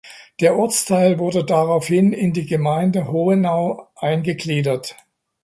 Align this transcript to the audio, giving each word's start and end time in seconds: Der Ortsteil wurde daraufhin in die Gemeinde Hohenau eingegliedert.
Der 0.39 0.57
Ortsteil 0.57 1.19
wurde 1.19 1.43
daraufhin 1.45 2.11
in 2.11 2.33
die 2.33 2.47
Gemeinde 2.47 3.09
Hohenau 3.11 3.89
eingegliedert. 3.95 4.95